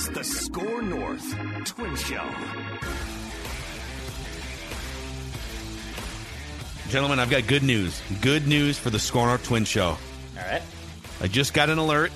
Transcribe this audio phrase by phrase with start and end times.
[0.00, 2.26] It's the Score North Twin Show.
[6.88, 8.00] Gentlemen, I've got good news.
[8.22, 9.88] Good news for the Score North Twin Show.
[9.88, 9.98] All
[10.38, 10.62] right.
[11.20, 12.12] I just got an alert.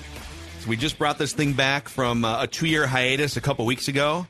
[0.61, 3.67] So we just brought this thing back from uh, a two year hiatus a couple
[3.67, 4.25] weeks ago.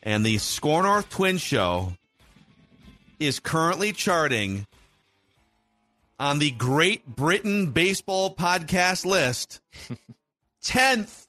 [0.00, 1.94] And the Score North Twin Show
[3.18, 4.68] is currently charting
[6.20, 9.60] on the Great Britain Baseball Podcast list
[10.64, 11.26] 10th.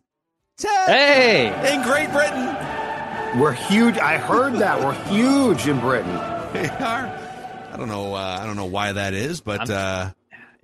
[0.62, 1.73] 10th Hey!
[1.73, 3.40] in Great Britain.
[3.40, 3.98] We're huge.
[3.98, 4.79] I heard that.
[4.79, 6.20] We're huge in Britain.
[6.51, 7.07] They are.
[7.71, 8.13] I don't know.
[8.13, 10.09] Uh, I don't know why that is, but uh,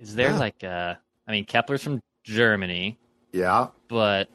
[0.00, 0.38] Is there Yeah.
[0.38, 0.94] like uh
[1.26, 2.98] I mean Kepler's from Germany,
[3.32, 3.68] Yeah.
[3.88, 4.28] but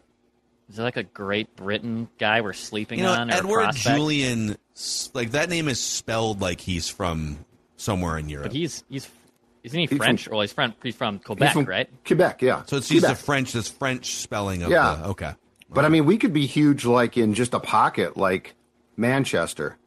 [0.67, 3.95] is there like a Great Britain guy we're sleeping you know, on Edward prospect?
[3.97, 4.57] Julien,
[5.13, 7.45] like that name is spelled like he's from
[7.77, 8.45] somewhere in Europe.
[8.47, 9.07] But he's he's
[9.63, 10.23] isn't he He's French?
[10.23, 11.89] from- well, he's from he's from He's Quebec, from right?
[12.03, 12.63] Quebec, yeah.
[12.65, 14.95] so it's used the French, this French spelling of Yeah.
[15.03, 15.33] the, okay.
[15.73, 18.55] But I mean, we could be huge, like in just a pocket, like
[18.95, 19.77] Manchester.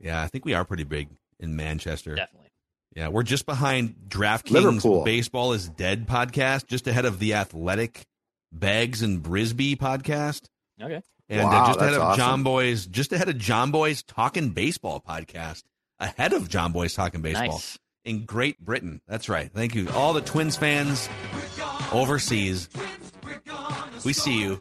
[0.00, 1.08] Yeah, I think we are pretty big
[1.40, 2.14] in Manchester.
[2.14, 2.50] Definitely.
[2.94, 5.04] Yeah, we're just behind DraftKings Liverpool.
[5.04, 8.06] Baseball is Dead podcast, just ahead of the Athletic
[8.52, 10.42] Bags and Brisby podcast.
[10.80, 11.02] Okay.
[11.28, 12.18] And uh, Wow, just ahead of awesome.
[12.18, 15.64] John Boy's, just ahead of Jomboy's Talking Baseball podcast,
[15.98, 17.46] ahead of Jomboy's Talking Baseball.
[17.48, 17.78] Nice.
[18.04, 19.00] in Great Britain.
[19.08, 19.50] That's right.
[19.52, 19.88] Thank you.
[19.90, 21.08] All the Twins fans
[21.92, 22.68] overseas.
[24.04, 24.60] We see you.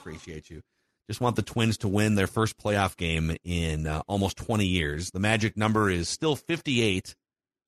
[0.00, 0.62] Appreciate you.
[1.08, 5.10] Just want the Twins to win their first playoff game in uh, almost 20 years.
[5.10, 6.96] The magic number is still 58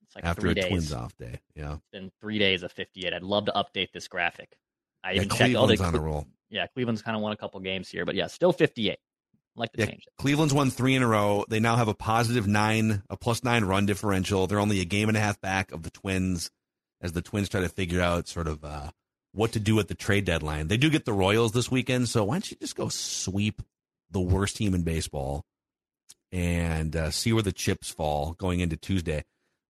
[0.07, 0.67] It's like after a days.
[0.67, 1.41] Twins off day.
[1.57, 1.75] Yeah.
[1.75, 3.13] It's been three days of 58.
[3.13, 4.57] I'd love to update this graphic.
[5.03, 6.27] I Yeah, even checked all the Cleveland's on a roll.
[6.51, 8.93] Yeah, Cleveland's kind of won a couple games here, but yeah, still 58.
[8.93, 8.99] I'd
[9.57, 10.13] like to Yeah, change it.
[10.19, 11.45] Cleveland's won three in a row.
[11.49, 14.47] They now have a positive nine, a plus nine run differential.
[14.47, 16.51] They're only a game and a half back of the Twins
[17.01, 18.91] as the Twins try to figure out sort of uh,
[19.33, 20.69] what to do at the trade deadline.
[20.69, 23.63] They do get the Royals this weekend, so why don't you just go sweep
[24.11, 25.43] the worst team in baseball
[26.31, 29.25] and uh, see where the chips fall going into Tuesday?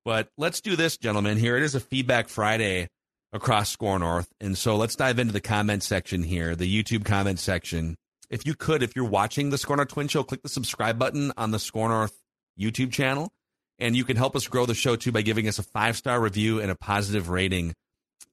[0.05, 1.39] But let's do this, gentlemen.
[1.39, 2.89] Here it is a feedback Friday
[3.33, 4.29] across Score North.
[4.41, 7.97] And so let's dive into the comment section here, the YouTube comment section.
[8.29, 11.33] If you could, if you're watching the Score North Twin Show, click the subscribe button
[11.37, 12.19] on the Score North
[12.59, 13.31] YouTube channel.
[13.79, 16.21] And you can help us grow the show too by giving us a five star
[16.21, 17.75] review and a positive rating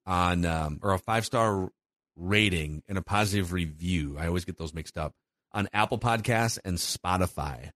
[0.05, 1.69] on, um, or a five star
[2.15, 4.17] rating and a positive review.
[4.19, 5.13] I always get those mixed up
[5.53, 7.71] on Apple Podcasts and Spotify.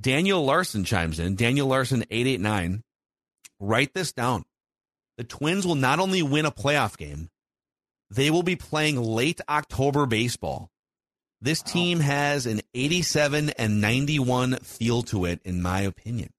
[0.00, 1.36] Daniel Larson chimes in.
[1.36, 2.82] Daniel Larson, 889.
[3.60, 4.44] Write this down.
[5.18, 7.28] The Twins will not only win a playoff game,
[8.10, 10.70] they will be playing late October baseball.
[11.40, 16.30] This team has an 87 and 91 feel to it, in my opinion.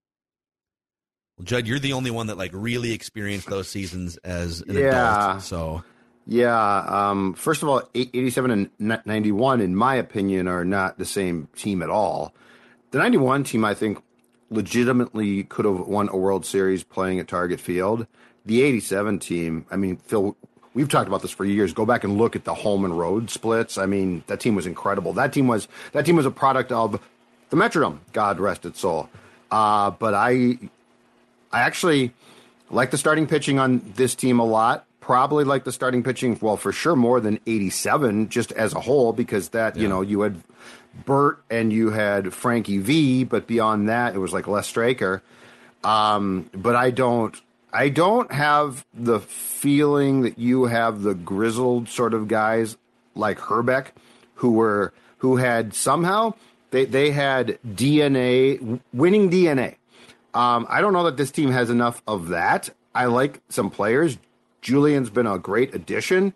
[1.44, 5.28] Well, Judd, you're the only one that like really experienced those seasons as an Yeah.
[5.32, 5.42] adult.
[5.44, 5.84] So
[6.26, 6.78] Yeah.
[6.88, 8.50] Um, first of all, 87
[8.80, 12.34] and 91, in my opinion, are not the same team at all.
[12.92, 13.98] The 91 team, I think,
[14.50, 18.08] legitimately could have won a World Series playing at Target Field.
[18.46, 20.38] The 87 team, I mean, Phil,
[20.74, 21.74] we've talked about this for years.
[21.74, 23.78] Go back and look at the home and road splits.
[23.78, 25.12] I mean, that team was incredible.
[25.12, 27.02] That team was that team was a product of
[27.50, 27.98] the Metrodome.
[28.14, 29.10] God rest its soul.
[29.52, 30.58] Uh, but I,
[31.54, 32.12] I actually
[32.70, 34.86] like the starting pitching on this team a lot.
[35.00, 39.14] Probably like the starting pitching, well, for sure more than 87 just as a whole,
[39.14, 40.42] because that, you know, you had
[41.06, 45.22] Bert and you had Frankie V, but beyond that, it was like Les Straker.
[45.84, 47.40] Um, but I don't,
[47.74, 52.78] I don't have the feeling that you have the grizzled sort of guys
[53.14, 53.88] like Hrbek
[54.36, 56.34] who were, who had somehow,
[56.72, 59.76] they, they had DNA, winning DNA.
[60.34, 62.70] Um, I don't know that this team has enough of that.
[62.96, 64.18] I like some players.
[64.62, 66.34] Julien's been a great addition.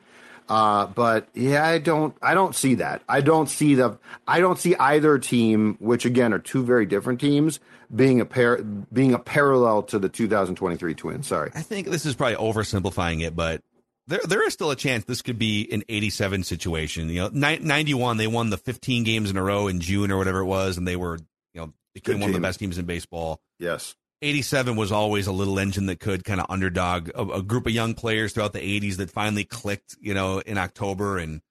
[0.50, 3.02] Uh, but yeah, I don't, I don't see that.
[3.10, 3.98] I don't see the,
[4.28, 7.60] I don't see either team, which again are two very different teams,
[7.94, 11.28] being a pair, being a parallel to the 2023 Twins.
[11.28, 11.52] Sorry.
[11.54, 13.62] I think this is probably oversimplifying it, but
[14.08, 17.10] there there is still a chance this could be an 87 situation.
[17.10, 20.40] You know, 91 they won the 15 games in a row in June or whatever
[20.40, 21.20] it was, and they were
[21.54, 21.74] you know
[22.04, 23.42] became one of the best teams in baseball.
[23.60, 23.96] Yes.
[24.22, 27.72] 87 was always a little engine that could kind of underdog a, a, group of
[27.74, 31.42] young players throughout the 80s that finally clicked, you know, in October and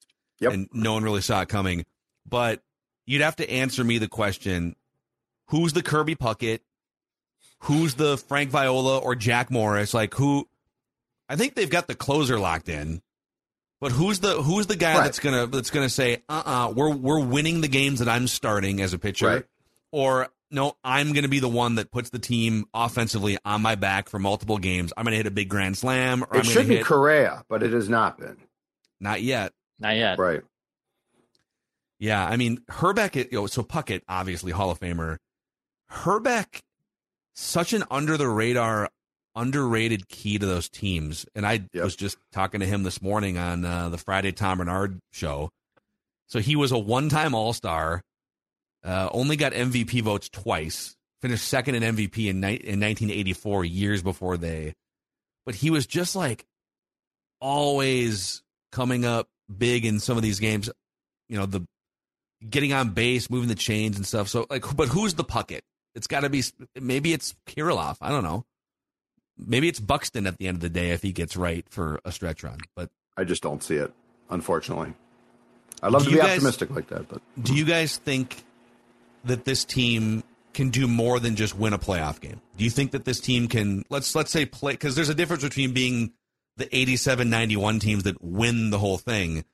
[0.41, 0.53] Yep.
[0.53, 1.87] and no one really saw it coming.
[2.29, 2.61] But
[3.07, 4.77] you'd have to answer me the question:
[5.47, 6.61] Who's the Kirby Puckett?
[7.61, 9.95] Who's the Frank Viola or Jack Morris?
[9.95, 10.47] Like who?
[11.29, 13.01] I think they've got the closer locked in.
[13.81, 15.05] But who's the who's the guy Right.
[15.05, 18.27] that's gonna that's gonna say, uh uh-uh, uh, we're we're winning the games that I'm
[18.27, 19.45] starting as a pitcher, Right.
[19.93, 24.09] or no, I'm gonna be the one that puts the team offensively on my back
[24.09, 24.93] for multiple games.
[24.97, 27.63] I'm gonna hit a big grand slam, or I'm It should be hit Correa, but
[27.63, 28.37] it has not been.
[29.01, 29.53] not yet.
[29.79, 30.19] Not yet.
[30.19, 30.43] Right.
[31.99, 33.15] Yeah, I mean Hrbek.
[33.33, 35.17] You know, so Puckett, obviously Hall of Famer.
[35.91, 36.61] Hrbek,
[37.35, 38.91] such an under the radar,
[39.35, 41.27] underrated key to those teams.
[41.35, 41.85] And I Yep.
[41.85, 45.51] was just talking to him this morning on uh, the Friday Tom Barnard show.
[46.27, 48.03] So he was a one time All Star,
[48.87, 54.03] uh, only got MVP votes twice, finished second in MVP in, ni- in 1984, years
[54.03, 54.75] before they.
[55.45, 56.47] But he was just like
[57.41, 58.43] always
[58.73, 60.71] coming up big in some of these games.
[61.29, 61.67] You know, the
[62.49, 64.29] getting on base, moving the chains and stuff.
[64.29, 65.61] So, like, but who's the Puckett?
[65.95, 66.43] It's got to be
[66.81, 67.97] maybe it's Kirilloff.
[68.01, 68.45] I don't know.
[69.39, 72.13] Maybe it's Buxton at the end of the day if he gets right for a
[72.13, 72.59] stretch run.
[72.75, 73.93] But I just don't see it,
[74.31, 74.95] unfortunately.
[75.83, 78.45] I'd love Do to be guys- optimistic like that, but do you guys think
[79.27, 80.23] that this team
[80.55, 82.41] can do more than just win a playoff game?
[82.57, 85.43] Do you think that this team can let's let's say play because there's a difference
[85.43, 86.13] between being
[86.57, 89.45] the 87-91 teams that win the whole thing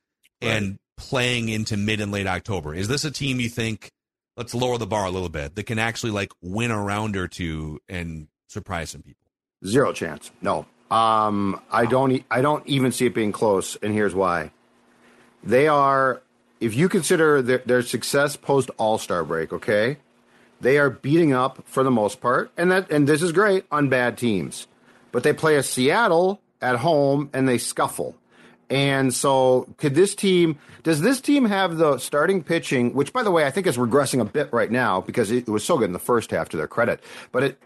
[0.41, 2.73] and playing into mid and late October.
[2.73, 3.91] Is this a team you think
[4.37, 7.27] let's lower the bar a little bit that can actually like win a round or
[7.27, 9.23] two and surprise some people?
[9.65, 10.31] zero chance.
[10.41, 10.65] No.
[10.91, 12.11] Um, I don't.
[12.11, 14.51] e- I don't even see it being close, and here's why.
[15.43, 16.21] They are.
[16.63, 19.97] If you consider their, their success post All Star break, okay,
[20.61, 23.89] they are beating up for the most part, and that and this is great on
[23.89, 24.67] bad teams,
[25.11, 28.15] but they play a Seattle at home and they scuffle.
[28.69, 30.57] And so, could this team?
[30.83, 32.93] Does this team have the starting pitching?
[32.93, 35.65] Which, by the way, I think is regressing a bit right now because it was
[35.65, 36.47] so good in the first half.
[36.49, 37.61] To their credit, but it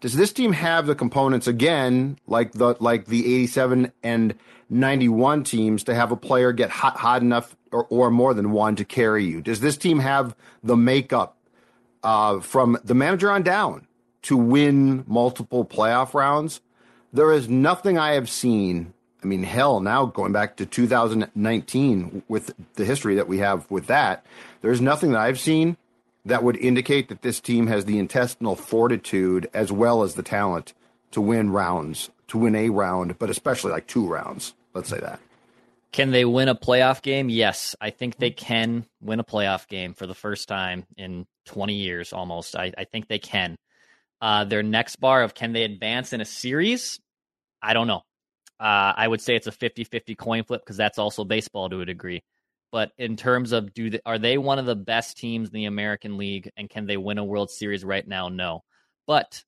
[0.00, 4.34] does this team have the components again, like the like the eighty-seven and
[4.70, 8.76] ninety-one teams, to have a player get hot, hot enough, or, or more than one,
[8.76, 9.40] to carry you?
[9.40, 11.36] Does this team have the makeup
[12.02, 13.86] uh, from the manager on down
[14.22, 16.60] to win multiple playoff rounds?
[17.12, 18.92] There is nothing I have seen.
[19.22, 23.86] I mean, hell, now going back to 2019 with the history that we have with
[23.86, 24.24] that,
[24.60, 25.76] there's nothing that I've seen
[26.24, 30.74] that would indicate that this team has the intestinal fortitude as well as the talent
[31.10, 34.54] to win rounds, to win a round, but especially like two rounds.
[34.74, 35.20] Let's say that.
[35.92, 37.30] Can they win a playoff game?
[37.30, 41.74] Yes, I think they can win a playoff game for the first time in 20
[41.74, 42.54] years almost.
[42.56, 43.56] I, I think they can.
[44.20, 47.00] Uh, their next bar of can they advance in a series?
[47.62, 48.02] I don't know.
[48.60, 51.80] Uh, I would say it's a 50 50 coin flip because that's also baseball to
[51.80, 52.22] a degree.
[52.70, 55.64] But in terms of do they, are they one of the best teams in the
[55.66, 58.28] American League and can they win a World Series right now?
[58.28, 58.62] No.
[59.06, 59.42] But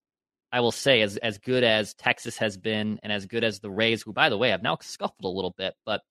[0.52, 3.70] I will say, as as good as Texas has been, and as good as the
[3.70, 6.02] Rays, who by the way have now scuffled a little bit, but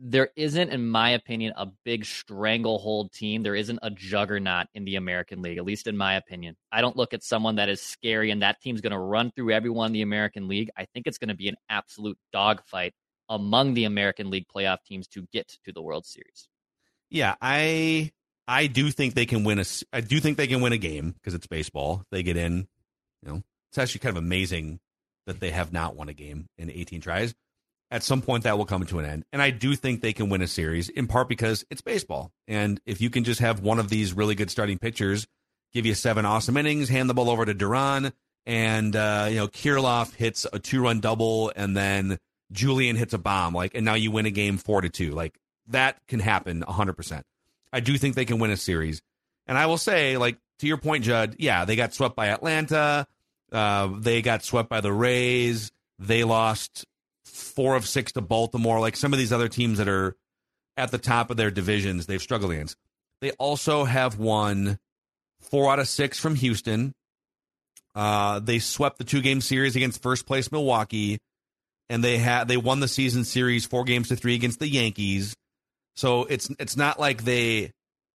[0.00, 3.42] there isn't, in my opinion, a big stranglehold team.
[3.42, 6.56] There isn't a juggernaut in the American League, at least in my opinion.
[6.72, 9.52] I don't look at someone that is scary and that team's going to run through
[9.52, 10.70] everyone in the American League.
[10.76, 12.92] I think it's going to be an absolute dogfight
[13.28, 16.48] among the American League playoff teams to get to the World Series.
[17.10, 18.12] Yeah, I
[18.48, 21.12] I do think they can win a I do think they can win a game
[21.12, 22.04] because it's baseball.
[22.10, 22.66] They get in,
[23.22, 23.42] you know.
[23.74, 24.78] It's actually kind of amazing
[25.26, 27.34] that they have not won a game in 18 tries.
[27.90, 29.24] At some point that will come to an end.
[29.32, 32.30] And I do think they can win a series in part because it's baseball.
[32.46, 35.26] And if you can just have one of these really good starting pitchers
[35.72, 38.12] give you seven awesome innings, hand the ball over to Duran
[38.46, 42.18] and uh, you know, Kirilloff hits a two-run double and then
[42.52, 45.10] Julien hits a bomb like and now you win a game 4 to 2.
[45.10, 47.22] Like that can happen 100%.
[47.72, 49.02] I do think they can win a series.
[49.48, 53.06] And I will say, like, to your point, Judd, yeah, they got swept by Atlanta.
[53.54, 55.70] Uh, they got swept by the Rays.
[56.00, 56.84] They lost
[57.24, 58.80] four of six to Baltimore.
[58.80, 60.16] Like some of these other teams that are
[60.76, 62.76] at the top of their divisions, they've struggled against.
[63.20, 64.78] They also have won
[65.40, 66.92] four out of six from Houston.
[67.94, 71.18] Uh, they swept the two game series against first place Milwaukee,
[71.88, 75.36] and they had they won the season series four games to three against the Yankees.
[75.94, 77.70] So it's it's not like they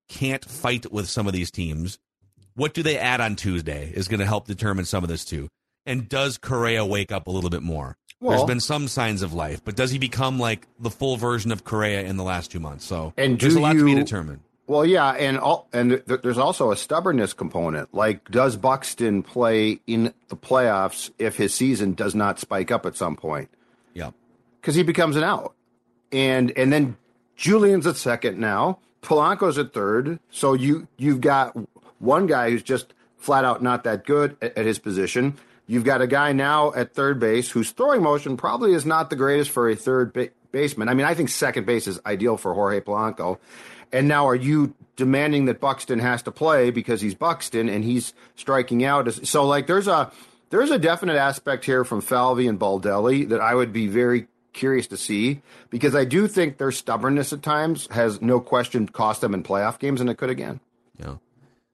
[0.09, 1.97] can't fight with some of these teams.
[2.59, 5.47] What do they add on Tuesday is going to help determine some of this too.
[5.85, 7.95] And does Correa wake up a little bit more?
[8.21, 11.63] There's been some signs of life, but does he become like the full version of
[11.63, 12.83] Correa in the last two months?
[12.83, 14.41] So And there's a lot to be determined.
[14.67, 17.93] Well, yeah, and all, and th- there's also a stubbornness component.
[17.93, 22.97] Like, does Buxton play in the playoffs if his season does not spike up at
[22.97, 23.49] some point?
[23.93, 24.11] Yeah.
[24.59, 25.55] Because he becomes an out,
[26.11, 26.97] and and then
[27.37, 28.79] Julien's at second now.
[29.01, 30.19] Polanco's at third.
[30.29, 31.55] So you you've got
[31.99, 35.37] one guy who's just flat out not that good at, at his position.
[35.67, 39.15] You've got a guy now at third base whose throwing motion probably is not the
[39.15, 40.89] greatest for a third ba- baseman.
[40.89, 43.37] I mean, I think second base is ideal for Jorge Polanco.
[43.91, 48.13] And now are you demanding that Buxton has to play because he's Buxton and he's
[48.35, 49.11] striking out?
[49.27, 50.11] So like there's a
[50.49, 54.87] there's a definite aspect here from Falvey and Baldelli that I would be very curious
[54.87, 59.33] to see because I do think their stubbornness at times has no question cost them
[59.33, 60.59] in playoff games and it could again.
[60.99, 61.15] Yeah.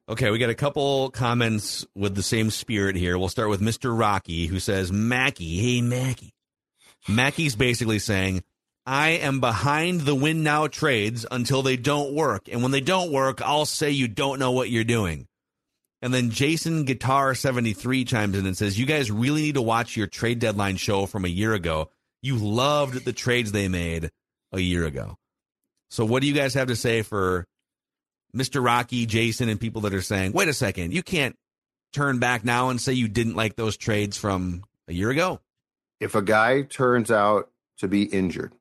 [0.07, 3.17] Okay, we got a couple comments with the same spirit here.
[3.17, 3.97] We'll start with Mr.
[3.97, 6.35] Rocky who says, Mackey, hey Mackey.
[7.07, 8.43] Mackey's basically saying,
[8.85, 12.47] I am behind the win now trades until they don't work.
[12.51, 15.27] And when they don't work, I'll say you don't know what you're doing.
[16.03, 19.97] And then Jason Guitar 73 chimes in and says, You guys really need to watch
[19.97, 21.89] your trade deadline show from a year ago.
[22.21, 24.11] You loved the trades they made
[24.51, 25.17] a year ago.
[25.89, 27.47] So, what do you guys have to say for
[28.35, 28.63] Mr.
[28.63, 31.35] Rocky, Jason, and people that are saying, wait a second, you can't
[31.93, 35.39] turn back now and say you didn't like those trades from a year ago?
[35.99, 38.53] If a guy turns out to be injured,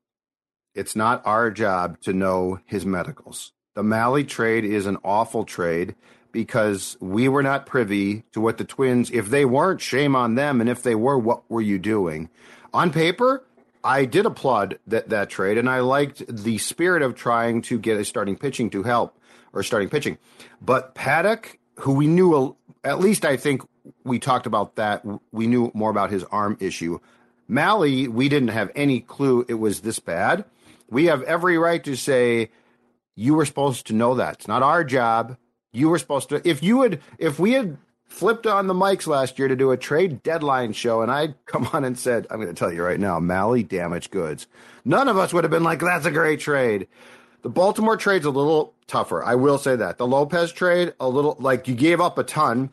[0.73, 3.51] it's not our job to know his medicals.
[3.75, 5.95] The Mahle trade is an awful trade
[6.31, 10.61] because we were not privy to what the Twins, if they weren't, shame on them.
[10.61, 12.29] And if they were, what were you doing?
[12.73, 13.45] On paper,
[13.85, 17.97] I did applaud that, that trade, and I liked the spirit of trying to get
[17.97, 19.15] a starting pitching to help
[19.53, 20.17] or starting pitching.
[20.59, 23.61] But Paddack, who we knew, at least I think
[24.03, 26.99] we talked about that, we knew more about his arm issue.
[27.47, 30.45] Mahle, we didn't have any clue it was this bad.
[30.89, 32.49] We have every right to say,
[33.15, 34.35] you were supposed to know that.
[34.35, 35.37] It's not our job.
[35.71, 37.77] You were supposed to, if you had, if we had
[38.07, 41.69] flipped on the mics last year to do a trade deadline show and I'd come
[41.73, 44.47] on and said, I'm going to tell you right now, Mahle damaged goods.
[44.83, 46.87] None of us would have been like, that's a great trade.
[47.41, 49.23] The Baltimore trade's a little tougher.
[49.23, 49.97] I will say that.
[49.97, 52.71] The Lopez trade, a little like you gave up a ton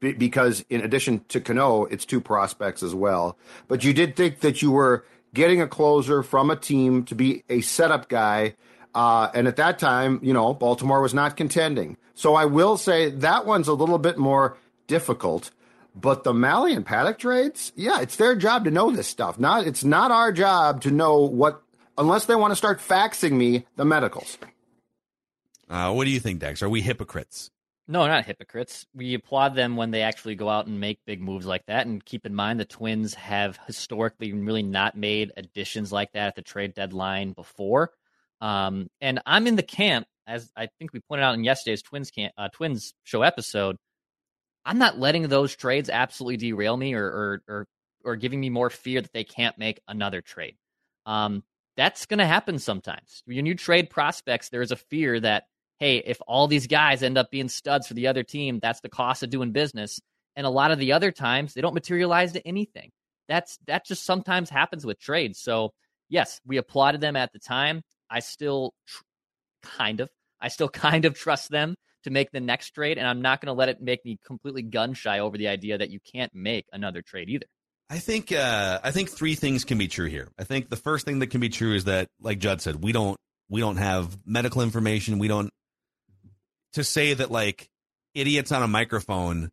[0.00, 3.38] because in addition to Cano, it's two prospects as well.
[3.68, 7.44] But you did think that you were getting a closer from a team to be
[7.48, 8.56] a setup guy.
[8.94, 11.96] Uh, and at that time, you know, Baltimore was not contending.
[12.14, 14.56] So I will say that one's a little bit more
[14.86, 15.50] difficult.
[15.94, 19.38] But the Mahle and Paddack trades, yeah, it's their job to know this stuff.
[19.38, 21.62] Not it's not our job to know what
[21.98, 24.38] unless they want to start faxing me the medicals.
[25.68, 26.62] Uh, what do you think, Dex?
[26.62, 27.50] Are we hypocrites?
[27.88, 28.86] No, not hypocrites.
[28.94, 31.86] We applaud them when they actually go out and make big moves like that.
[31.86, 36.36] And keep in mind, the Twins have historically really not made additions like that at
[36.36, 37.90] the trade deadline before.
[38.42, 42.10] Um, and I'm in the camp, as I think we pointed out in yesterday's Twins
[42.10, 43.76] camp, uh, Twins show episode.
[44.64, 47.66] I'm not letting those trades absolutely derail me or or or,
[48.04, 50.56] or giving me more fear that they can't make another trade.
[51.06, 51.44] Um,
[51.76, 53.22] that's going to happen sometimes.
[53.26, 55.44] When you trade prospects, there is a fear that
[55.78, 58.88] hey, if all these guys end up being studs for the other team, that's the
[58.88, 60.00] cost of doing business.
[60.36, 62.90] And a lot of the other times, they don't materialize to anything.
[63.28, 65.40] That's that just sometimes happens with trades.
[65.40, 65.72] So
[66.08, 67.82] yes, we applauded them at the time.
[68.12, 69.02] I still tr-
[69.62, 73.22] kind of, I still kind of trust them to make the next trade, and I'm
[73.22, 76.00] not going to let it make me completely gun shy over the idea that you
[76.00, 77.46] can't make another trade either.
[77.88, 80.28] I think uh, I think three things can be true here.
[80.38, 82.92] I think the first thing that can be true is that, like Judd said, we
[82.92, 83.18] don't
[83.50, 85.18] we don't have medical information.
[85.18, 85.50] We don't
[86.72, 87.68] to say that like
[88.14, 89.50] idiots on a microphone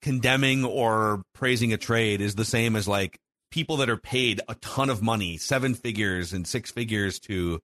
[0.00, 3.18] condemning or praising a trade is the same as like
[3.54, 7.60] people that are paid a ton of money, seven figures and six figures to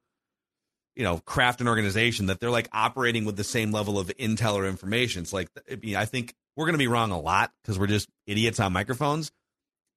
[0.94, 4.54] you know craft an organization that they're like operating with the same level of intel
[4.54, 5.22] or information.
[5.22, 5.48] It's like
[5.96, 9.32] I think we're going to be wrong a lot because we're just idiots on microphones,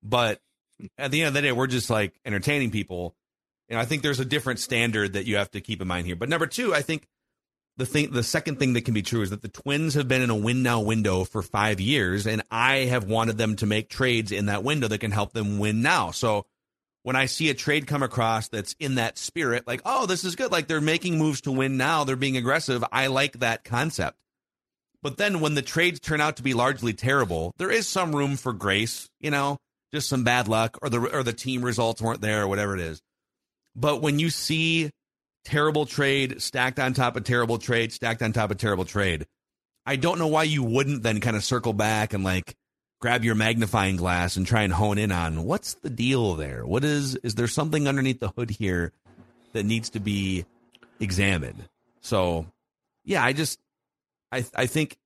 [0.01, 0.41] but
[0.97, 3.15] at the end of the day, we're just like entertaining people.
[3.69, 6.15] And I think there's a different standard that you have to keep in mind here.
[6.15, 7.07] But number two, I think
[7.77, 10.21] the thing the second thing that can be true is that the twins have been
[10.21, 13.89] in a win now window for five years and i have wanted them to make
[13.89, 16.11] trades in that window that can help them win now.
[16.11, 16.45] So
[17.03, 20.35] when i see a trade come across that's in that spirit like oh this is
[20.35, 20.51] good.
[20.51, 22.03] Like they're making moves to win now.
[22.03, 22.83] They're being aggressive.
[22.91, 24.17] I like that concept.
[25.01, 28.37] But then when the trades turn out to be largely terrible there is some room
[28.37, 29.57] for grace you know
[29.93, 32.81] just some bad luck or the or the team results weren't there or whatever it
[32.81, 33.01] is.
[33.75, 34.91] But when you see
[35.43, 39.25] terrible trade stacked on top of terrible trade stacked on top of terrible trade.
[39.85, 42.55] I don't know why you wouldn't then kind of circle back and like
[43.01, 46.65] grab your magnifying glass and try and hone in on what's the deal there?
[46.65, 48.93] What is is there something underneath the hood here
[49.51, 50.45] that needs to be
[50.99, 51.67] examined?
[51.99, 52.45] So,
[53.03, 53.59] yeah, I just,
[54.31, 54.97] I, I think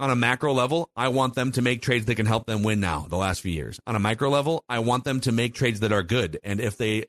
[0.00, 2.80] on a macro level, I want them to make trades that can help them win
[2.80, 3.06] now.
[3.08, 5.92] The last few years, on a micro level, I want them to make trades that
[5.92, 6.38] are good.
[6.42, 7.04] And if they,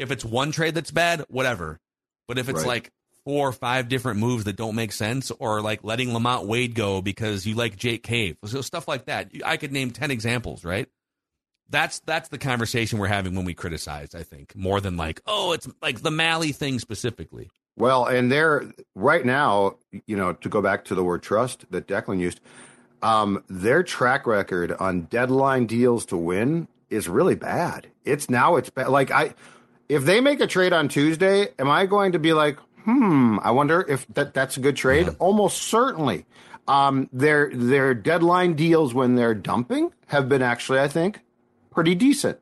[0.00, 1.78] if it's one trade that's bad, whatever.
[2.26, 2.66] But if it's Right.
[2.66, 2.90] like
[3.24, 7.02] four or five different moves that don't make sense, or like letting LaMonte Wade go
[7.02, 10.88] because you like Jake Cave, so stuff like that, I could name ten examples, right?
[11.68, 14.14] That's that's the conversation we're having when we criticize.
[14.14, 17.48] I think more than like, oh, it's like the Mahle thing specifically.
[17.76, 18.64] Well, and they're
[18.94, 19.76] right now,
[20.06, 22.40] you know, to go back to the word trust that Declan used,
[23.02, 27.86] um, their track record on deadline deals to win is really bad.
[28.04, 28.88] It's now it's bad.
[28.88, 29.34] Like I,
[29.90, 33.38] if they make a trade on Tuesday, am I going to be like, hmm?
[33.42, 35.08] I wonder if that that's a good trade.
[35.18, 36.26] Almost certainly.
[36.68, 41.20] Um, their their deadline deals when they're dumping have been actually, I think,
[41.72, 42.38] pretty decent.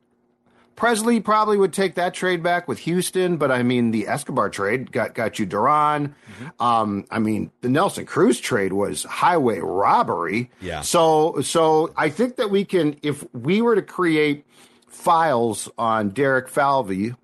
[0.75, 4.91] Pressly probably would take that trade back with Houston, but I mean the Escobar trade
[4.91, 6.15] got got you Duran.
[6.59, 10.51] Um, I mean the Nelson Cruz trade was highway robbery.
[10.61, 10.81] Yeah.
[10.81, 14.45] So so I think that we can if we were to create
[14.87, 17.15] files on Derek Falvey,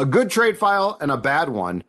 [0.00, 1.84] a good trade file and a bad one.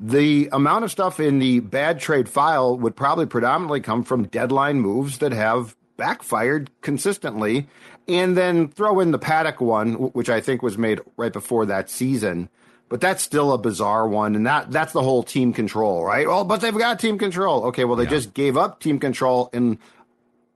[0.00, 4.80] The amount of stuff in the bad trade file would probably predominantly come from deadline
[4.80, 7.66] moves that have backfired consistently,
[8.08, 11.90] and then throw in the Paddack one, which I think was made right before that
[11.90, 12.48] season.
[12.88, 16.26] But that's still a bizarre one, and that that's the whole team control, right?
[16.26, 17.64] Well, but they've got team control.
[17.64, 19.78] Okay, well they just gave up team control in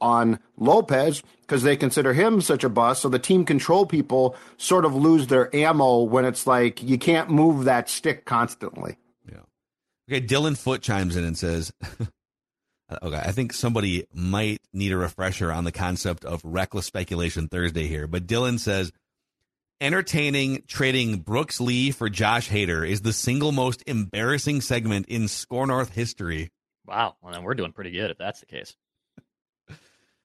[0.01, 3.03] on Lopez because they consider him such a bust.
[3.03, 7.31] So the team control people sort of lose their ammo when it's like you can't
[7.31, 8.97] move that stick constantly.
[9.31, 9.41] Yeah.
[10.09, 11.73] Okay, Dylan Foot chimes in and says,
[13.03, 17.87] "Okay, I think somebody might need a refresher on the concept of reckless speculation Thursday
[17.87, 18.93] here." But Dylan says,
[19.81, 25.67] "Entertaining trading Brooks Lee for Josh Hader is the single most embarrassing segment in Score
[25.67, 26.51] North history."
[26.87, 27.17] Wow.
[27.23, 28.75] Well, then we're doing pretty good if that's the case.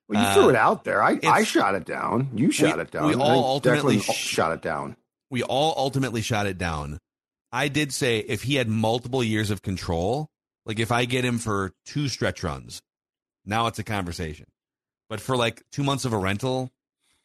[0.08, 1.02] Well, you Uh, threw it out there.
[1.02, 2.30] I, I shot it down.
[2.36, 3.08] You shot it down.
[3.08, 4.96] we all think ultimately sh- shot it down.
[5.32, 7.00] We all ultimately shot it down.
[7.52, 10.30] I did say if he had multiple years of control,
[10.66, 12.82] like if I get him for two stretch runs,
[13.46, 14.46] now it's a conversation.
[15.10, 16.72] But for like two months of a rental,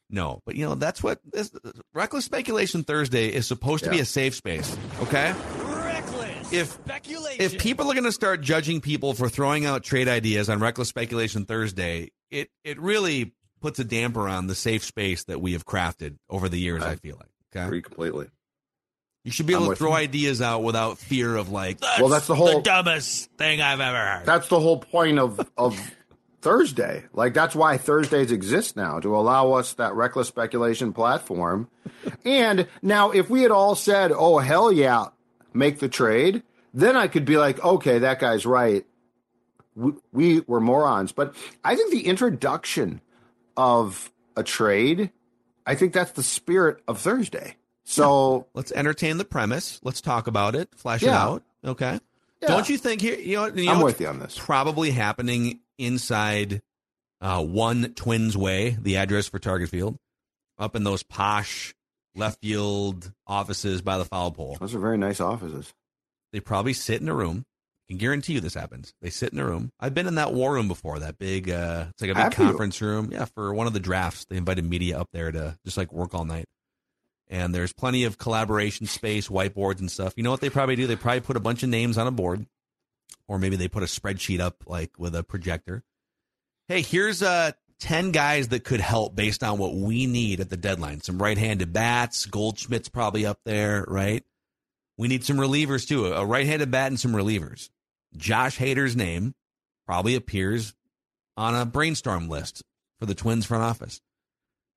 [0.09, 0.40] no.
[0.47, 1.51] But you know that's what this
[1.95, 4.77] reckless speculation Thursday is supposed to be a safe space.
[5.03, 7.43] Okay, Reckless If- speculation.
[7.43, 10.88] if people are going to start judging people for throwing out trade ideas on reckless
[10.88, 15.66] speculation Thursday, it it really puts a damper on the safe space that we have
[15.66, 16.83] crafted over the years.
[16.83, 17.29] I feel like.
[17.55, 17.66] Okay.
[17.66, 18.29] Agree completely.
[19.25, 19.97] You should be I'm able to throw you.
[19.97, 21.79] ideas out without fear of like.
[21.99, 24.27] Well, that's the whole- dumbest thing I've ever heard.
[24.27, 25.79] That's the whole point of of
[26.40, 27.05] Thursday.
[27.12, 31.69] Like that's why Thursdays exist now to allow us that reckless speculation platform.
[32.25, 35.07] and now, if we had all said, "Oh hell yeah,
[35.53, 38.87] make the trade," then I could be like, "Okay, that guy's right."
[39.81, 43.01] We, we were morons, but I think the introduction
[43.57, 45.11] of a trade,
[45.66, 47.57] I think that's the spirit of Thursday.
[47.85, 49.81] So Let's entertain the premise.
[49.83, 50.69] Let's talk about it.
[50.77, 51.43] Flash it out.
[51.64, 51.99] Okay.
[52.40, 52.49] Yeah.
[52.49, 53.16] Don't you think here?
[53.16, 54.38] You know, you know I'm with you on this.
[54.38, 56.62] Probably happening inside
[57.21, 59.97] uh, one Twins Way, the address for Target Field,
[60.59, 61.75] up in those posh
[62.14, 64.57] left field offices by the foul pole.
[64.61, 65.73] Those are very nice offices.
[66.33, 67.45] They probably sit in a room.
[67.90, 68.94] I can guarantee you this happens.
[69.03, 69.72] They sit in a room.
[69.81, 71.00] I've been in that war room before.
[71.00, 72.44] That big, uh, it's like a big Have you?
[72.44, 73.11] conference room.
[73.11, 76.14] Yeah, for one of the drafts, they invited media up there to just like work
[76.14, 76.44] all night.
[77.26, 80.14] And there's plenty of collaboration space, whiteboards and stuff.
[80.16, 80.87] You know what they probably do?
[80.87, 82.46] They probably put a bunch of names on a board,
[83.26, 85.83] or maybe they put a spreadsheet up like with a projector.
[86.68, 87.50] Hey, here's uh
[87.81, 91.00] ten guys that could help based on what we need at the deadline.
[91.00, 92.24] Some right-handed bats.
[92.26, 94.22] Goldschmidt's probably up there, right?
[94.96, 96.07] We need some relievers too.
[96.07, 97.68] A right-handed bat and some relievers.
[98.16, 99.35] Josh Hader's name
[99.87, 100.75] probably appears
[101.37, 102.62] on a brainstorm list
[102.99, 104.01] for the Twins front office.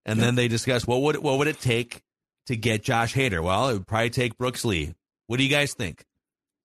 [0.05, 2.01] And then they discuss what would what would it take
[2.47, 3.41] to get Josh Hader?
[3.41, 4.93] Well, it would probably take Brooks Lee.
[5.27, 6.03] What do you guys think?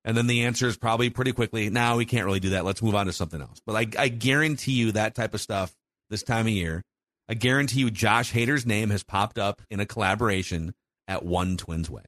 [0.05, 2.65] And then the answer is probably pretty quickly, now we can't really do that.
[2.65, 3.61] Let's move on to something else.
[3.67, 5.75] But I, I guarantee you that type of stuff
[6.09, 6.83] this time of year,
[7.29, 10.75] I guarantee you Josh Hader's name has popped up in a collaboration
[11.07, 12.03] at One Twins Way,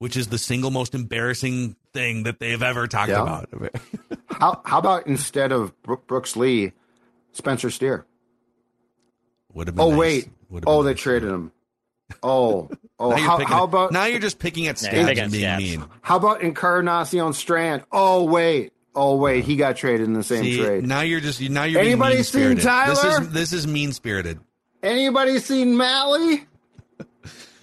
[0.00, 3.22] which is the single most embarrassing thing that they've ever talked Yeah.
[3.22, 3.48] about.
[4.30, 6.72] How how about instead of Brooks Lee,
[7.32, 8.06] Spencer Steer?
[9.52, 9.98] Would have been Oh nice.
[9.98, 11.00] wait, Would have oh been they nice.
[11.02, 11.52] traded him.
[12.22, 15.44] Oh oh how, how about now you're just picking at Yeah, stats picking and being
[15.44, 15.58] stats.
[15.58, 15.84] mean.
[16.02, 17.84] how about Encarnacion Strand?
[17.92, 20.86] Oh wait, oh wait, he got traded in the same See, trade.
[20.86, 22.58] now you're just now you're Anybody being seen mean-spirited.
[22.58, 23.22] This Tyler?
[23.22, 24.40] is this is mean spirited.
[24.82, 26.46] Anybody seen Mahle?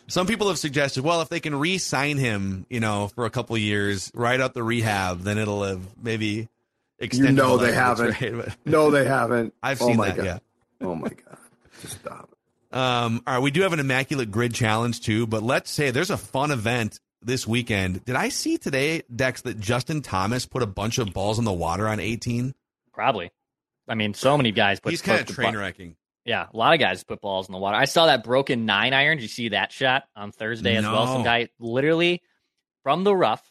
[0.09, 3.55] Some people have suggested, well, if they can re-sign him, you know, for a couple
[3.55, 6.47] of years, right out the rehab, then it'll have maybe
[6.99, 7.31] extended.
[7.31, 8.43] You know the they life of the haven't.
[8.43, 8.55] trade.
[8.65, 9.53] No, they haven't.
[9.63, 10.15] I've Oh seen my that.
[10.17, 10.25] God.
[10.25, 10.39] Yeah.
[10.81, 11.37] Oh my god!
[11.81, 12.29] Just stop.
[12.71, 16.09] Um, all right, we do have an immaculate grid challenge too, but let's say there's
[16.11, 18.05] a fun event this weekend.
[18.05, 21.51] Did I see today, Dex, that Justin Thomas put a bunch of balls in the
[21.53, 22.53] water on 18?
[22.93, 23.31] Probably.
[23.87, 24.91] I mean, so many guys put.
[24.91, 25.95] He's kind of train wrecking.
[26.27, 27.77] Yeah, a lot of guys put balls in the water.
[27.77, 29.17] I saw that broken nine iron.
[29.17, 31.07] Did you see that shot on Thursday as well?
[31.07, 32.21] Some guy literally
[32.83, 33.49] from the rough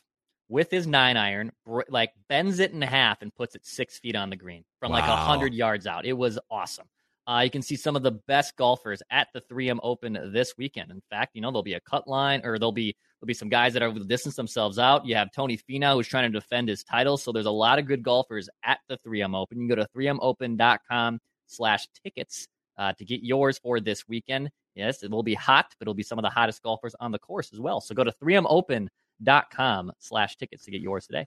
[0.50, 1.52] with his nine iron,
[1.88, 5.04] like bends it in half and puts it six feet on the green from like
[5.04, 6.04] a hundred yards out.
[6.04, 6.86] It was awesome.
[7.26, 10.90] Uh, you can see some of the best golfers at the 3M Open this weekend.
[10.90, 13.48] In fact, you know there'll be a cut line, or there'll be there'll be some
[13.48, 15.06] guys that are able to distance themselves out.
[15.06, 17.16] You have Tony Finau who's trying to defend his title.
[17.16, 19.58] So there's a lot of good golfers at the 3M Open.
[19.62, 22.46] You can go to 3mopen.com slash tickets
[22.78, 24.50] uh, to get yours for this weekend.
[24.74, 27.18] Yes, it will be hot, but it'll be some of the hottest golfers on the
[27.18, 27.80] course as well.
[27.80, 31.26] So go to 3mopen.com slash tickets to get yours today.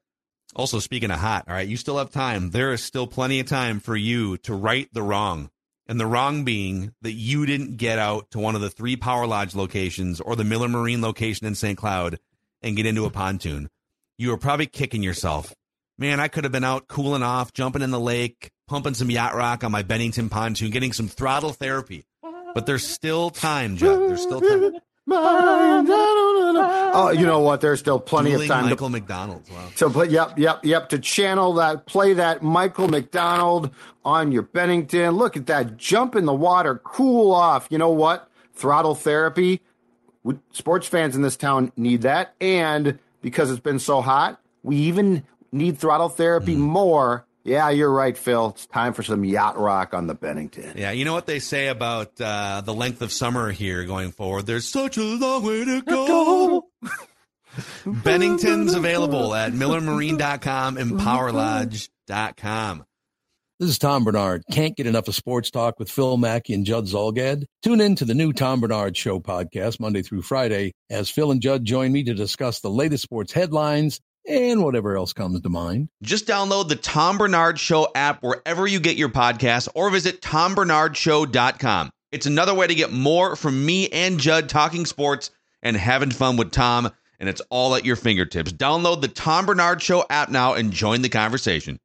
[0.55, 2.51] Also, speaking of hot, all right, you still have time.
[2.51, 5.49] There is still plenty of time for you to right the wrong.
[5.87, 9.25] And the wrong being that you didn't get out to one of the three Power
[9.25, 11.77] Lodge locations or the Miller Marine location in St.
[11.77, 12.19] Cloud
[12.61, 13.69] and get into a pontoon.
[14.17, 15.53] You are probably kicking yourself.
[15.97, 19.35] Man, I could have been out cooling off, jumping in the lake, pumping some yacht
[19.35, 22.05] rock on my Bennington pontoon, getting some throttle therapy.
[22.53, 24.09] But there's still time, Judd.
[24.09, 24.79] There's still time.
[25.11, 27.61] Oh, you know what?
[27.61, 29.49] There's still plenty Dueling of time to Michael McDonald's.
[29.49, 29.69] Wow.
[29.75, 30.89] So, but yep, yep, yep.
[30.89, 33.71] To channel that, play that Michael McDonald
[34.05, 35.11] on your Bennington.
[35.11, 35.77] Look at that.
[35.77, 37.67] Jump in the water, cool off.
[37.69, 38.29] You know what?
[38.53, 39.61] Throttle therapy.
[40.51, 42.35] Sports fans in this town need that.
[42.39, 46.59] And because it's been so hot, we even need throttle therapy mm.
[46.59, 47.25] more.
[47.43, 48.49] Yeah, you're right, Phil.
[48.49, 50.73] It's time for some yacht rock on the Bennington.
[50.77, 54.45] Yeah, you know what they say about uh, the length of summer here going forward?
[54.45, 56.67] There's such a long way to go.
[57.85, 62.85] Bennington's available at millermarine.com and powerlodge.com.
[63.59, 64.43] This is Tom Barnard.
[64.49, 67.43] Can't get enough of sports talk with Phil Mackey and Judd Zulgad?
[67.61, 71.41] Tune in to the new Tom Barnard Show podcast Monday through Friday as Phil and
[71.41, 73.99] Judd join me to discuss the latest sports headlines
[74.29, 75.89] and whatever else comes to mind.
[76.01, 81.89] Just download the Tom Barnard Show app wherever you get your podcasts or visit tombarnardshow.com.
[82.11, 86.37] It's another way to get more from me and Judd talking sports and having fun
[86.37, 88.53] with Tom, and it's all at your fingertips.
[88.53, 91.79] Download the Tom Barnard Show app now and join the conversation.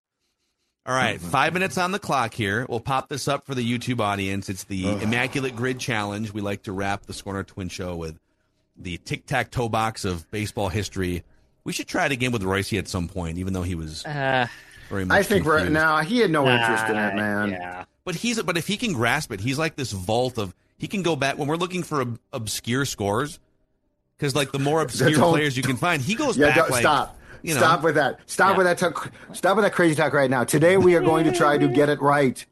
[0.86, 1.30] All right, mm-hmm.
[1.30, 2.66] five minutes on the clock here.
[2.68, 4.50] We'll pop this up for the YouTube audience.
[4.50, 6.30] It's the Immaculate Grid Challenge.
[6.32, 8.18] We like to wrap the Scorner Twin Show with
[8.76, 11.24] the tic tac toe box of baseball history.
[11.64, 14.46] We should try it again with Royce at some point, even though he was Uh,
[14.90, 15.18] very much.
[15.18, 17.50] I think right now he had no interest in it, man.
[17.50, 17.84] Yeah.
[18.04, 21.02] But he's but if he can grasp it, he's like this vault of he can
[21.02, 23.38] go back when we're looking for ob- obscure scores
[24.18, 27.18] because like the more obscure players you can find, he goes Yeah, back like stop.
[27.42, 28.20] you know, Stop with that.
[28.26, 28.56] Stop Yeah.
[28.58, 28.76] with that.
[28.78, 30.44] Talk, stop with that crazy talk right now.
[30.44, 32.44] Today we are going to try to get it right.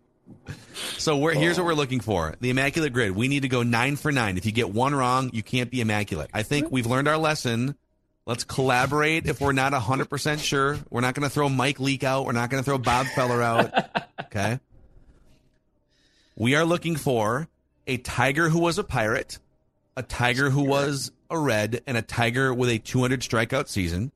[0.97, 3.11] So we're, here's what we're looking for: the immaculate grid.
[3.15, 4.39] We need to go nine for nine.
[4.39, 6.31] If you get one wrong, you can't be immaculate.
[6.33, 7.77] I think we've learned our lesson.
[8.25, 9.27] Let's collaborate.
[9.27, 12.25] If we're not hundred percent sure, we're not going to throw Mike Leake out.
[12.25, 13.73] We're not going to throw Bob Feller out.
[14.33, 14.61] Okay.
[16.37, 17.47] We are looking for
[17.87, 19.39] a tiger who was a pirate,
[19.95, 24.11] a tiger who was a red, and a tiger with a 200 strikeout season.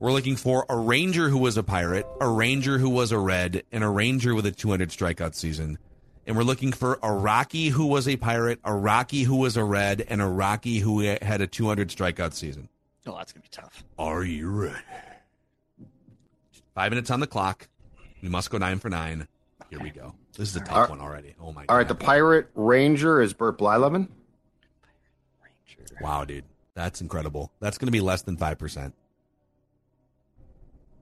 [0.00, 3.62] We're looking for a ranger who was a pirate, a ranger who was a red,
[3.70, 5.78] and a ranger with a 200 strikeout season.
[6.26, 9.62] And we're looking for a Rocky who was a pirate, a Rocky who was a
[9.62, 12.68] red, and a Rocky who had a 200 strikeout season.
[13.08, 13.84] Oh, that's gonna be tough.
[13.98, 14.74] Are you ready?
[16.74, 17.66] Five minutes on the clock.
[18.22, 19.26] We must go nine for nine.
[19.70, 20.14] Here we go.
[20.36, 20.90] This is a tough All right.
[20.90, 21.34] one already.
[21.40, 21.72] Oh my god.
[21.72, 24.08] All right, the Pirate Ranger is Bert Blyleven.
[26.00, 26.44] Wow, dude.
[26.74, 27.50] That's incredible.
[27.60, 28.92] That's going to be less than 5%.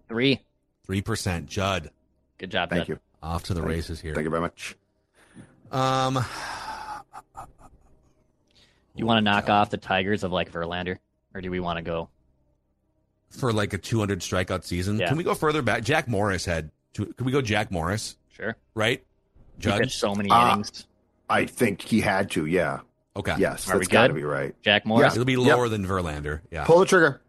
[0.09, 0.40] Three.
[0.88, 1.45] 3%.
[1.47, 1.90] Judd,
[2.38, 2.71] Good job.
[2.71, 2.88] Thank Judd.
[2.88, 2.99] you.
[3.23, 4.14] off to the Thank races here.
[4.14, 4.75] Thank you very much.
[5.71, 6.25] Um,
[8.95, 10.97] You want to knock off the Tigers of like Verlander,
[11.37, 12.09] or do we want to go?
[13.29, 14.99] for like a 200 strikeout season.
[14.99, 15.09] Yeah.
[15.09, 15.83] Can we go further back?
[15.83, 18.57] Jack Morris had, two, can we go Jack Morris, Sure.
[18.75, 19.05] right?
[19.61, 20.87] He so many Uh, innings.
[21.29, 22.46] I think he had to.
[22.46, 22.81] Yeah.
[23.16, 23.35] Okay.
[23.37, 23.68] Yes.
[23.68, 24.55] Are we that's got to be right.
[24.62, 25.40] Jack Morris, It'll be Yep.
[25.57, 26.40] lower than Verlander.
[26.51, 26.64] Yeah.
[26.64, 27.20] Pull the trigger.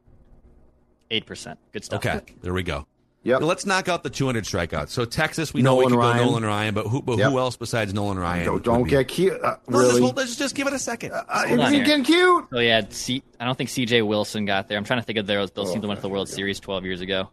[1.09, 1.59] eight percent.
[1.73, 2.05] Good stuff.
[2.05, 2.21] Okay.
[2.41, 2.85] There we go.
[3.27, 3.41] Yep.
[3.41, 4.87] Let's knock out the 200 strikeouts.
[4.87, 6.17] So Texas, we know we Nolan can Ryan.
[6.17, 7.31] go Nolan Ryan, but who, but Yep.
[7.31, 8.45] who else besides Nolan Ryan?
[8.45, 9.33] Don't, would don't be- get cute.
[9.33, 10.01] Uh, No, just, really?
[10.01, 11.11] hold- let's just give it a second.
[11.11, 12.45] Uh, Hold on you're getting cute.
[12.51, 14.01] So yeah, C- I don't think C.J.
[14.03, 14.77] Wilson got there.
[14.77, 16.85] I'm trying to think of those those teams that went to the World Series 12
[16.85, 17.29] years ago.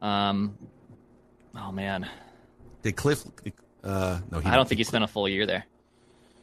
[0.00, 0.56] Um,
[1.54, 2.08] oh man,
[2.82, 3.22] Did Cliff?
[3.84, 5.64] Uh, no, he I don't think he spent a full year there.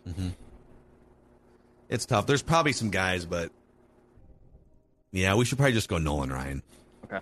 [0.05, 0.29] Hmm.
[1.89, 2.27] It's tough.
[2.27, 3.51] There's probably some guys, but
[5.11, 6.61] yeah, we should probably just go Nolan Ryan.
[7.05, 7.19] Okay.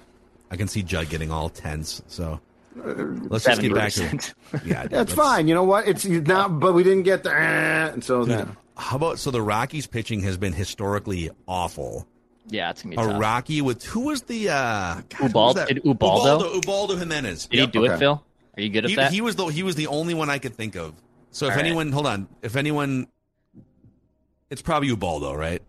[0.51, 2.03] I can see Judd getting all tense.
[2.07, 2.39] So
[2.75, 4.33] let's just get back to 70%.
[4.65, 4.81] yeah.
[4.83, 5.47] That's let's- fine.
[5.47, 5.87] You know what?
[5.87, 7.31] It's not, but we didn't get the.
[7.33, 12.05] eh, And so Dude, how about so the Rockies pitching has been historically awful.
[12.49, 13.21] Yeah, it's gonna be A tough.
[13.21, 15.67] Rocky with who was the uh God, who was Ubal- that?
[15.69, 16.35] did Ubaldo?
[16.39, 17.45] Ubaldo, Ubaldo Jimenez.
[17.47, 17.67] Did Yep.
[17.67, 17.93] he do okay.
[17.93, 18.23] it, Phil?
[18.57, 19.11] Are you good at He, that?
[19.13, 20.93] he was the he was the only one I could think of.
[21.31, 21.65] So if All right.
[21.65, 23.07] anyone, hold on, if anyone,
[24.49, 25.61] it's probably Ubaldo, right?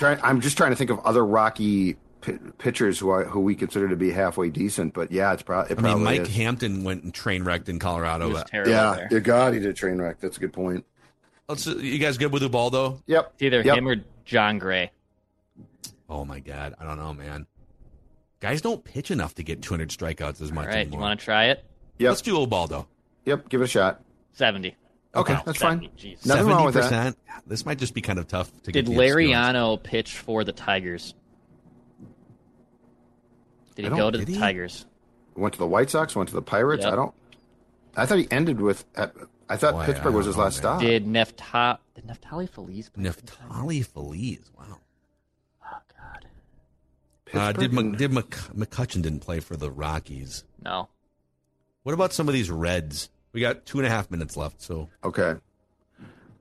[0.00, 3.88] I'm just trying to think of other Rocky p- pitchers who I, who we consider
[3.88, 4.94] to be halfway decent.
[4.94, 6.34] But yeah, it's pro- it I probably mean, Mike is.
[6.34, 8.28] Hampton went and train wrecked in Colorado.
[8.28, 9.08] He was but- yeah, there.
[9.08, 10.20] dear God, he did a train wreck.
[10.20, 10.84] That's a good point.
[11.48, 13.02] Oh, Let's, you guys good with Ubaldo?
[13.06, 13.32] Yep.
[13.34, 13.76] It's either Yep.
[13.76, 14.90] him or Jon Gray.
[16.08, 17.46] Oh my God, I don't know, man.
[18.40, 21.00] Guys don't pitch enough to get 200 strikeouts as All much right, you anymore.
[21.00, 21.64] want to try it?
[21.98, 22.08] Yep.
[22.10, 22.88] Let's do Ubaldo.
[23.24, 23.48] Yep.
[23.48, 24.02] Give it a shot.
[24.32, 24.76] Seventy.
[25.14, 25.42] Okay, Wow.
[25.44, 25.78] that's fine.
[25.82, 26.26] 70, jeez.
[26.26, 26.90] Nothing wrong with that.
[26.90, 27.16] 70%?
[27.46, 28.94] This might just be kind of tough to Did get.
[28.94, 29.36] the experience.
[29.36, 31.14] Liriano pitch for the Tigers?
[33.74, 34.38] Did he go to did the he?
[34.38, 34.84] Tigers?
[35.34, 36.14] Went to the White Sox.
[36.14, 36.84] Went to the Pirates.
[36.84, 36.92] Yep.
[36.92, 37.14] I don't.
[37.96, 38.84] I thought he ended with.
[38.96, 40.60] I thought Boy, I Pittsburgh was his know, last man.
[40.62, 40.80] stop.
[40.80, 43.48] Did Nefta did Neftali Feliz play for the Tigers?
[43.50, 44.50] Neftali Feliz.
[44.58, 44.78] Wow.
[45.64, 46.26] Oh God,
[47.38, 50.44] Uh, did Pittsburgh Mc, did Mc, McCutcheon didn't play for the Rockies?
[50.62, 50.88] no.
[51.82, 53.08] What about some of these Reds?
[53.32, 54.62] We got two and a half minutes left.
[54.62, 55.34] So Okay.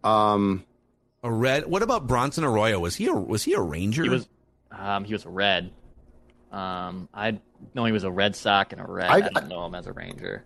[0.04, 0.64] Um.
[1.24, 1.66] a Red.
[1.68, 2.80] What about Bronson Arroyo?
[2.80, 4.04] Was he a was he a Ranger?
[4.04, 4.28] He was
[4.72, 5.72] um, he was a Red.
[6.52, 7.40] Um, I
[7.74, 9.10] know he was a Red Sox and a Red.
[9.10, 10.44] I, I don't know him as a Ranger.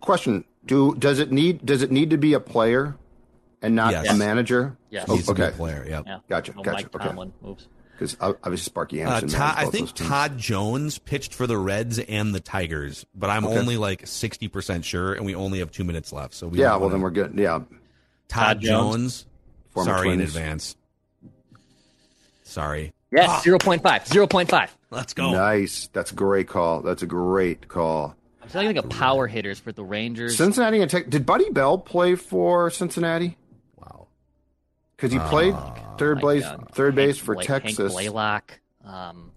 [0.00, 2.96] Question: Do does it need does it need to be a player
[3.62, 4.08] and not yes.
[4.10, 4.76] a manager?
[4.90, 5.06] Yes.
[5.08, 5.52] Oh, okay.
[5.52, 5.86] player.
[5.88, 6.04] Yep.
[6.06, 6.18] Yeah.
[6.28, 6.52] Gotcha.
[6.54, 6.84] No, gotcha.
[6.84, 7.04] Mike okay.
[7.06, 7.32] Tomlin.
[7.46, 7.68] Oops.
[7.92, 9.40] Because obviously Sparky uh, Anderson.
[9.40, 13.56] Uh, I think Todd Jones pitched for the Reds and the Tigers, but I'm okay.
[13.56, 16.34] only like 60 percent sure, and we only have two minutes left.
[16.34, 16.70] So we yeah.
[16.70, 16.92] Well, wanna...
[16.94, 17.34] then we're good.
[17.38, 17.60] Yeah.
[17.60, 17.68] Todd,
[18.28, 19.26] Todd Jones.
[19.74, 20.20] Jones sorry twins.
[20.20, 20.76] in advance.
[22.42, 22.92] Sorry.
[23.10, 23.28] Yes.
[23.28, 23.42] Ah.
[23.44, 23.80] 0.5.
[23.80, 24.68] 0.5.
[24.94, 25.32] Let's go.
[25.32, 25.88] Nice.
[25.92, 26.80] That's a great call.
[26.82, 28.14] That's a great call.
[28.42, 30.36] I'm telling you, like a power hitters for the Rangers.
[30.36, 31.08] Cincinnati and Tech.
[31.10, 33.36] Did Buddy Bell play for Cincinnati?
[33.76, 34.06] Wow.
[34.96, 35.54] Because he played
[35.98, 36.68] third Ah, base, God.
[36.72, 37.94] third base Hank for Bla- Texas.
[37.98, 38.42] Hank Blalock.
[38.84, 39.30] Um,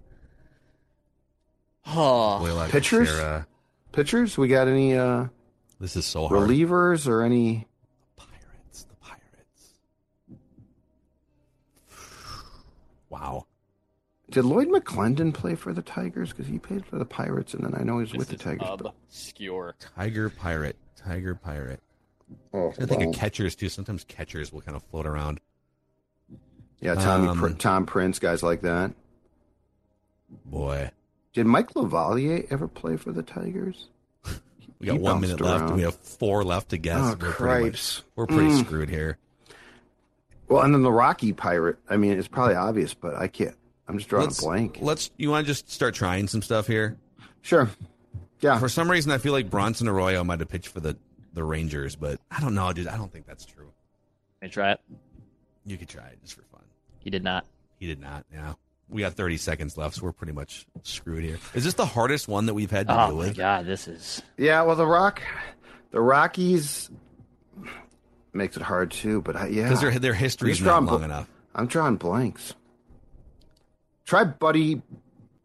[1.87, 3.07] oh, Blalock Pitchers?
[3.07, 3.47] Teixeira.
[3.93, 4.37] Pitchers?
[4.37, 5.25] We got any uh,
[5.79, 6.47] This is so hard.
[6.47, 7.65] relievers or any?
[8.15, 8.83] Pirates.
[8.83, 9.73] The Pirates.
[13.09, 13.46] Wow.
[14.29, 16.31] Did Lloyd McClendon play for the Tigers?
[16.31, 18.41] Because he played for the Pirates, and then I know he's this with the is
[18.41, 18.67] Tigers.
[18.77, 19.75] but- obscure.
[19.95, 20.75] Tiger Pirate.
[20.97, 21.79] Tiger Pirate.
[22.53, 23.69] Oh, I think well, of catchers too.
[23.69, 25.39] Sometimes catchers will kind of float around.
[26.81, 28.91] yeah, Tommy, um, Pr- Tom Prince, guys like that.
[30.45, 30.91] Boy,
[31.33, 33.87] Did Mike LaValliere ever play for the Tigers?
[34.79, 35.59] we got He one bounced minute left.
[35.61, 35.67] around.
[35.69, 36.99] and We have four left to guess.
[36.99, 38.65] Oh, we're pretty, much, we're pretty Mm.
[38.65, 39.17] screwed here.
[40.49, 41.77] Well, and then the Rocky Pirate.
[41.89, 43.55] I mean, it's probably obvious, but I can't.
[43.87, 44.77] I'm just drawing Let's a blank.
[44.81, 45.11] Let's.
[45.17, 46.97] You want to just start trying some stuff here?
[47.41, 47.69] Sure.
[48.41, 48.59] Yeah.
[48.59, 50.97] For some reason, I feel like Bronson Arroyo might have pitched for the
[51.33, 52.87] the Rangers, but I don't know, dude.
[52.87, 53.71] I don't think that's true.
[54.41, 54.79] Can I try it?
[55.65, 56.63] You could try it just for fun.
[56.99, 57.45] He did not.
[57.79, 58.25] He did not.
[58.33, 58.53] Yeah.
[58.89, 61.37] We got 30 seconds left, so we're pretty much screwed here.
[61.53, 63.03] Is this the hardest one that we've had to do it?
[63.03, 63.37] Oh deal my with?
[63.37, 64.61] god, this is Yeah.
[64.63, 65.21] Well, the Rock,
[65.91, 66.89] the Rockies
[68.33, 69.21] makes it hard too.
[69.21, 71.29] But I, yeah, Because their their history's Just not long bl- enough.
[71.55, 72.53] I'm drawing blanks.
[74.07, 74.81] Try Buddy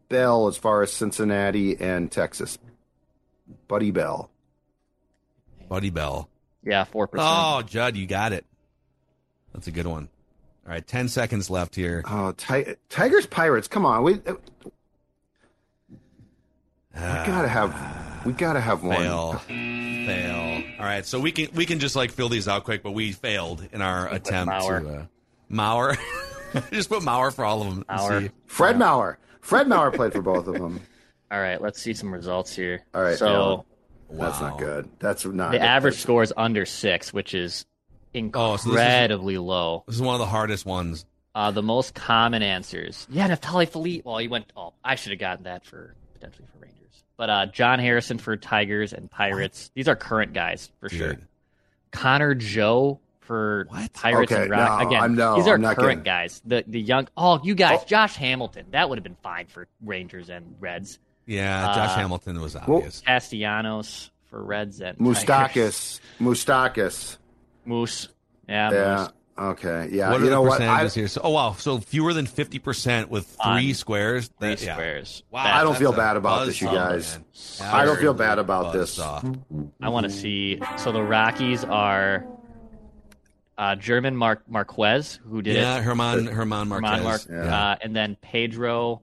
[0.07, 2.57] Bell as far as Cincinnati and Texas.
[3.67, 4.31] Buddy Bell.
[5.67, 6.29] Buddy Bell.
[6.63, 7.27] yeah, four percent.
[7.29, 8.45] Oh, Judd, you got it.
[9.53, 10.07] That's a good one.
[10.65, 12.03] All right, 10 seconds left here.
[12.07, 13.67] Oh, Ti- Tigers Pirates.
[13.67, 14.21] Come on, we we
[16.93, 18.95] gotta have we gotta have one.
[18.95, 19.33] Fail.
[19.39, 20.63] Fail.
[20.79, 23.11] All right, so we can we can just like fill these out quick, but we
[23.11, 24.81] failed in our attempt Mauer.
[24.81, 25.05] to uh,
[25.51, 25.97] Mauer.
[26.71, 27.85] just put Mauer for all of them.
[27.89, 28.21] and Mauer.
[28.23, 28.31] see.
[28.47, 29.17] Fred Mauer.
[29.41, 30.79] Fred Mauer played for both of them.
[31.31, 32.85] All right, let's see some results here.
[32.93, 33.65] All right, so
[34.11, 34.49] That's Wow.
[34.49, 34.89] not good.
[34.99, 35.65] That's not the good.
[35.65, 37.65] average score is under six, which is
[38.15, 39.83] Oh, so this is- incredibly low.
[39.87, 41.05] This is one of the hardest ones.
[41.35, 43.07] Uh, the most common answers.
[43.09, 44.05] Yeah, Naftali Felipe.
[44.05, 44.53] Well, he went.
[44.55, 47.03] Oh, I should have gotten that for potentially for Rangers.
[47.17, 49.71] But uh, John Harrison for Tigers and Pirates.
[49.73, 51.13] These are current guys for sure.
[51.15, 51.27] Dude.
[51.91, 53.91] Connor Joe for What?
[53.93, 54.81] Pirates Okay, and Rock.
[54.81, 56.41] no, Again, I'm- no, these are current getting- guys.
[56.45, 57.07] The the young.
[57.17, 57.85] Oh, you guys, Oh.
[57.87, 58.65] Josh Hamilton.
[58.71, 60.99] That would have been fine for Rangers and Reds.
[61.25, 63.01] Yeah, Josh Uh, Hamilton was well- obvious.
[63.05, 65.23] Castellanos for Reds and Tigers.
[65.23, 65.99] Moustakas.
[66.19, 67.17] Moustakas.
[67.65, 68.09] Moose.
[68.49, 68.71] Yeah.
[68.71, 68.95] Yeah.
[68.97, 69.09] Moose.
[69.35, 69.89] Okay.
[69.91, 70.11] Yeah.
[70.11, 70.61] what are you know the what?
[70.61, 71.07] I, here?
[71.07, 74.29] So, oh wow, so fewer than fifty percent with three On squares.
[74.39, 74.73] Three yeah.
[74.73, 75.23] squares.
[75.31, 77.17] Wow, That's- I don't feel bad about this, you guys.
[77.61, 78.99] I don't feel bad about this.
[78.99, 79.71] Buzzsaw.
[79.81, 80.59] I want to see.
[80.77, 82.25] So the Rockies are
[83.57, 85.59] uh, German Mark Marquez, who did it.
[85.61, 85.83] yeah, it.
[85.83, 86.89] Herman Herman Marquez.
[86.89, 87.55] Herman Mark, Yeah.
[87.71, 89.01] uh, and then Pedro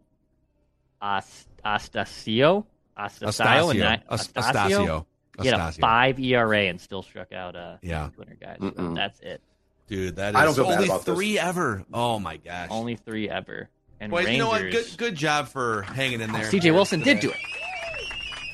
[1.03, 2.65] Ast- Astacio.
[2.99, 3.23] Astacio.
[3.23, 3.75] and Astacio.
[3.75, 4.35] ni- As- Astacio.
[4.35, 5.07] Astacio.
[5.41, 8.11] He had a five ERA and still struck out uh, Yeah.
[8.15, 8.59] Twitter guys.
[8.59, 8.95] Mm-mm.
[8.95, 9.41] That's it.
[9.87, 11.15] Dude, that is I don't feel bad only about this.
[11.15, 11.85] three ever.
[11.93, 12.69] Oh my gosh.
[12.71, 13.69] Only three ever.
[14.01, 14.33] And Well, Rangers.
[14.37, 14.63] you know what?
[14.71, 16.45] Good good job for hanging in there.
[16.45, 17.37] CJ Wilson did do it.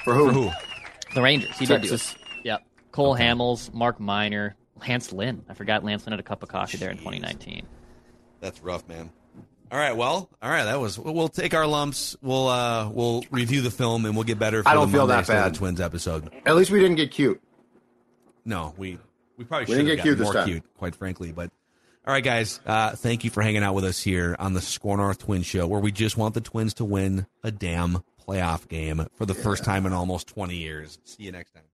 [0.04, 0.26] For who?
[0.28, 0.50] For who?
[1.14, 1.58] The Rangers.
[1.58, 2.14] He did do Texas.
[2.14, 2.20] it.
[2.44, 2.62] Yep.
[2.92, 5.44] Cole Hamels, Mark Miner, Lance Lynn.
[5.48, 7.66] I forgot Lance Lynn had a cup of coffee there in 2019.
[8.40, 9.10] That's rough, man.
[9.72, 10.64] All right, well, all right.
[10.64, 10.96] That was.
[10.98, 12.14] We'll take our lumps.
[12.22, 14.62] We'll uh, we'll review the film and we'll get better.
[14.62, 15.54] For I don't the feel Monday that bad.
[15.54, 16.30] Twins episode.
[16.46, 17.42] At least we didn't get cute.
[18.44, 18.98] No, we
[19.36, 20.48] we probably We should didn't have get cute gotten this more time.
[20.48, 21.32] cute, quite frankly.
[21.32, 21.50] But
[22.06, 24.98] all right, guys, uh, thank you for hanging out with us here on the SKOR
[24.98, 29.04] North Twin Show, where we just want the Twins to win a damn playoff game
[29.16, 30.98] for the first time in almost twenty years.
[31.02, 31.64] See you next time.